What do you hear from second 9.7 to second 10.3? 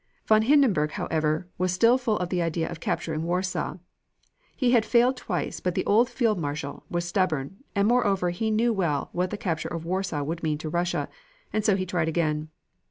of Warsaw